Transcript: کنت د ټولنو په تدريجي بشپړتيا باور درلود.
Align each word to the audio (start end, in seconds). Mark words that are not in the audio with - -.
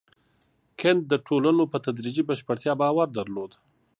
کنت 0.79 1.03
د 1.09 1.13
ټولنو 1.27 1.63
په 1.71 1.77
تدريجي 1.85 2.23
بشپړتيا 2.29 2.73
باور 2.81 3.07
درلود. 3.17 3.51